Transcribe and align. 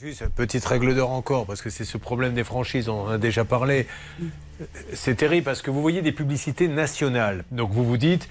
Juste 0.00 0.22
une 0.22 0.30
petite 0.30 0.64
règle 0.64 0.94
d'or 0.94 1.10
encore, 1.10 1.44
parce 1.44 1.60
que 1.60 1.68
c'est 1.68 1.84
ce 1.84 1.98
problème 1.98 2.32
des 2.32 2.44
franchises, 2.44 2.88
on 2.88 3.02
en 3.02 3.08
a 3.08 3.18
déjà 3.18 3.44
parlé. 3.44 3.86
C'est 4.94 5.14
terrible 5.14 5.44
parce 5.44 5.60
que 5.60 5.70
vous 5.70 5.82
voyez 5.82 6.00
des 6.00 6.12
publicités 6.12 6.68
nationales. 6.68 7.44
Donc 7.50 7.70
vous 7.70 7.84
vous 7.84 7.98
dites, 7.98 8.26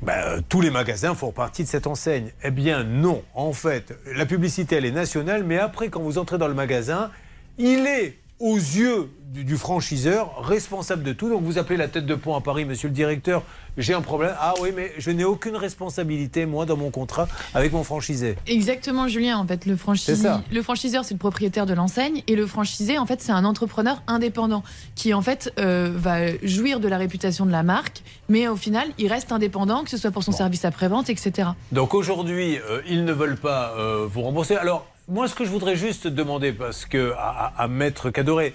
bah, 0.00 0.40
tous 0.48 0.62
les 0.62 0.70
magasins 0.70 1.14
font 1.14 1.30
partie 1.30 1.62
de 1.62 1.68
cette 1.68 1.86
enseigne. 1.86 2.30
Eh 2.42 2.50
bien 2.50 2.84
non, 2.84 3.22
en 3.34 3.52
fait, 3.52 3.94
la 4.14 4.24
publicité 4.24 4.76
elle 4.76 4.86
est 4.86 4.92
nationale, 4.92 5.44
mais 5.44 5.58
après 5.58 5.90
quand 5.90 6.00
vous 6.00 6.16
entrez 6.16 6.38
dans 6.38 6.48
le 6.48 6.54
magasin, 6.54 7.10
il 7.58 7.86
est 7.86 8.16
aux 8.40 8.56
yeux 8.56 9.10
du, 9.42 9.56
franchiseur, 9.56 10.44
responsable 10.44 11.02
de 11.02 11.12
tout. 11.12 11.28
Donc 11.28 11.42
vous 11.42 11.58
appelez 11.58 11.76
la 11.76 11.88
tête 11.88 12.06
de 12.06 12.14
pont 12.14 12.36
à 12.36 12.40
Paris, 12.40 12.64
monsieur 12.64 12.88
le 12.88 12.94
directeur, 12.94 13.42
j'ai 13.76 13.94
un 13.94 14.00
problème. 14.00 14.34
Ah 14.38 14.54
oui, 14.60 14.70
mais 14.74 14.92
je 14.98 15.10
n'ai 15.10 15.24
aucune 15.24 15.56
responsabilité, 15.56 16.46
moi, 16.46 16.66
dans 16.66 16.76
mon 16.76 16.90
contrat 16.90 17.26
avec 17.54 17.72
mon 17.72 17.82
franchisé. 17.82 18.36
Exactement, 18.46 19.08
Julien. 19.08 19.38
En 19.38 19.46
fait, 19.46 19.66
le, 19.66 19.72
le 19.72 20.62
franchiseur, 20.62 21.04
c'est 21.04 21.14
le 21.14 21.18
propriétaire 21.18 21.66
de 21.66 21.74
l'enseigne. 21.74 22.22
Et 22.28 22.36
le 22.36 22.46
franchisé, 22.46 22.98
en 22.98 23.06
fait, 23.06 23.20
c'est 23.20 23.32
un 23.32 23.44
entrepreneur 23.44 24.02
indépendant 24.06 24.62
qui, 24.94 25.12
en 25.12 25.22
fait, 25.22 25.52
euh, 25.58 25.92
va 25.92 26.36
jouir 26.42 26.78
de 26.78 26.86
la 26.86 26.98
réputation 26.98 27.46
de 27.46 27.50
la 27.50 27.64
marque. 27.64 28.02
Mais 28.28 28.46
au 28.46 28.56
final, 28.56 28.88
il 28.98 29.08
reste 29.08 29.32
indépendant, 29.32 29.82
que 29.82 29.90
ce 29.90 29.96
soit 29.96 30.12
pour 30.12 30.22
son 30.22 30.32
service 30.32 30.64
après-vente, 30.64 31.10
etc. 31.10 31.48
Donc 31.72 31.94
aujourd'hui, 31.94 32.58
euh, 32.58 32.80
ils 32.88 33.04
ne 33.04 33.12
veulent 33.12 33.36
pas 33.36 33.74
euh, 33.76 34.06
vous 34.08 34.22
rembourser. 34.22 34.54
Alors, 34.54 34.86
moi, 35.08 35.28
ce 35.28 35.34
que 35.34 35.44
je 35.44 35.50
voudrais 35.50 35.76
juste 35.76 36.06
demander, 36.06 36.52
parce 36.52 36.86
que 36.86 37.12
à, 37.18 37.68
Maître 37.68 38.10
Cadoré, 38.10 38.54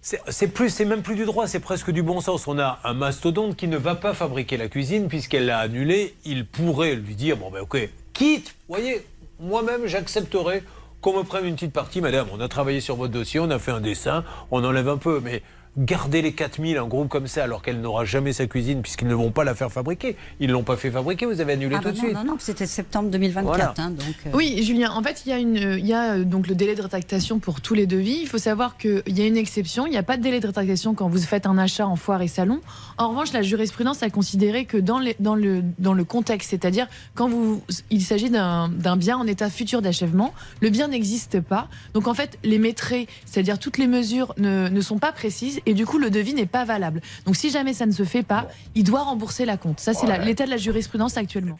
c'est 0.00 0.48
plus, 0.48 0.70
c'est 0.70 0.84
même 0.84 1.02
plus 1.02 1.16
du 1.16 1.24
droit, 1.24 1.46
c'est 1.46 1.60
presque 1.60 1.90
du 1.90 2.02
bon 2.02 2.20
sens. 2.20 2.46
On 2.46 2.58
a 2.58 2.78
un 2.84 2.94
mastodonte 2.94 3.56
qui 3.56 3.66
ne 3.66 3.76
va 3.76 3.94
pas 3.94 4.14
fabriquer 4.14 4.56
la 4.56 4.68
cuisine 4.68 5.08
puisqu'elle 5.08 5.46
l'a 5.46 5.58
annulée. 5.58 6.14
Il 6.24 6.46
pourrait 6.46 6.94
lui 6.94 7.14
dire 7.14 7.36
bon 7.36 7.50
ben 7.50 7.60
ok, 7.60 7.88
quitte. 8.12 8.54
Voyez, 8.68 9.04
moi-même 9.40 9.86
j'accepterais 9.86 10.62
qu'on 11.00 11.18
me 11.18 11.24
prenne 11.24 11.44
une 11.44 11.54
petite 11.54 11.72
partie, 11.72 12.00
madame. 12.00 12.28
On 12.32 12.40
a 12.40 12.48
travaillé 12.48 12.80
sur 12.80 12.96
votre 12.96 13.12
dossier, 13.12 13.40
on 13.40 13.50
a 13.50 13.58
fait 13.58 13.72
un 13.72 13.80
dessin, 13.80 14.24
on 14.50 14.64
enlève 14.64 14.88
un 14.88 14.98
peu, 14.98 15.20
mais 15.22 15.42
garder 15.78 16.22
les 16.22 16.32
4000, 16.32 16.76
un 16.76 16.86
groupe 16.86 17.08
comme 17.08 17.28
ça, 17.28 17.44
alors 17.44 17.62
qu'elle 17.62 17.80
n'aura 17.80 18.04
jamais 18.04 18.32
sa 18.32 18.46
cuisine, 18.46 18.82
puisqu'ils 18.82 19.06
ne 19.06 19.14
vont 19.14 19.30
pas 19.30 19.44
la 19.44 19.54
faire 19.54 19.70
fabriquer. 19.70 20.16
Ils 20.40 20.48
ne 20.48 20.52
l'ont 20.52 20.64
pas 20.64 20.76
fait 20.76 20.90
fabriquer, 20.90 21.24
vous 21.24 21.40
avez 21.40 21.52
annulé 21.52 21.76
ah 21.76 21.78
tout 21.78 21.84
bah 21.84 21.92
de 21.92 21.96
suite. 21.96 22.14
Non, 22.14 22.24
non, 22.24 22.36
c'était 22.38 22.66
septembre 22.66 23.10
2024. 23.10 23.78
Hein, 23.78 23.90
donc, 23.90 24.06
euh. 24.26 24.30
Oui, 24.34 24.62
Julien, 24.64 24.90
en 24.90 25.02
fait, 25.02 25.22
il 25.24 25.30
y 25.30 25.32
a, 25.32 25.38
une, 25.38 25.76
il 25.78 25.86
y 25.86 25.94
a 25.94 26.14
euh, 26.14 26.24
donc 26.24 26.48
le 26.48 26.56
délai 26.56 26.74
de 26.74 26.82
rétractation 26.82 27.38
pour 27.38 27.60
tous 27.60 27.74
les 27.74 27.86
devis. 27.86 28.18
Il 28.20 28.26
faut 28.26 28.38
savoir 28.38 28.76
qu'il 28.76 29.02
y 29.06 29.22
a 29.22 29.26
une 29.26 29.36
exception, 29.36 29.86
il 29.86 29.90
n'y 29.90 29.96
a 29.96 30.02
pas 30.02 30.16
de 30.16 30.22
délai 30.22 30.40
de 30.40 30.46
rétractation 30.46 30.94
quand 30.94 31.08
vous 31.08 31.18
faites 31.18 31.46
un 31.46 31.58
achat 31.58 31.86
en 31.86 31.96
foire 31.96 32.22
et 32.22 32.28
salon. 32.28 32.60
En 32.96 33.10
revanche, 33.10 33.32
la 33.32 33.42
jurisprudence 33.42 34.02
a 34.02 34.10
considéré 34.10 34.64
que 34.64 34.78
dans, 34.78 34.98
les, 34.98 35.14
dans, 35.20 35.36
le, 35.36 35.62
dans 35.78 35.94
le 35.94 36.04
contexte, 36.04 36.50
c'est-à-dire 36.50 36.88
quand 37.14 37.28
vous, 37.28 37.62
il 37.90 38.02
s'agit 38.02 38.30
d'un 38.30 38.96
bien 38.96 39.16
en 39.16 39.26
état 39.26 39.48
futur 39.48 39.80
d'achèvement, 39.80 40.34
le 40.60 40.70
bien 40.70 40.88
n'existe 40.88 41.40
pas. 41.40 41.68
Donc 41.94 42.08
en 42.08 42.14
fait, 42.14 42.38
les 42.42 42.58
maîtres, 42.58 42.94
c'est-à-dire 43.26 43.58
toutes 43.58 43.78
les 43.78 43.86
mesures 43.86 44.34
ne, 44.38 44.68
ne 44.68 44.80
sont 44.80 44.98
pas 44.98 45.12
précises 45.12 45.60
et 45.68 45.74
du 45.74 45.84
coup, 45.84 45.98
le 45.98 46.08
devis 46.08 46.32
n'est 46.32 46.46
pas 46.46 46.64
valable. 46.64 47.02
Donc 47.26 47.36
si 47.36 47.50
jamais 47.50 47.74
ça 47.74 47.84
ne 47.84 47.92
se 47.92 48.02
fait 48.02 48.22
pas, 48.22 48.48
il 48.74 48.84
doit 48.84 49.02
rembourser 49.02 49.44
la 49.44 49.58
compte. 49.58 49.80
Ça, 49.80 49.92
c'est 49.92 50.06
l'état 50.24 50.46
de 50.46 50.50
la 50.50 50.56
jurisprudence 50.56 51.18
actuellement. 51.18 51.58